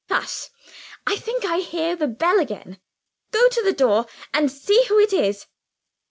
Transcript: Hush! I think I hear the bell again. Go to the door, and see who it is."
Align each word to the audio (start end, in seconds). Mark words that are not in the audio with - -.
Hush! 0.09 0.47
I 1.05 1.15
think 1.15 1.45
I 1.45 1.57
hear 1.59 1.95
the 1.95 2.07
bell 2.07 2.39
again. 2.39 2.79
Go 3.31 3.47
to 3.49 3.61
the 3.63 3.71
door, 3.71 4.07
and 4.33 4.51
see 4.51 4.83
who 4.85 4.99
it 4.99 5.13
is." 5.13 5.45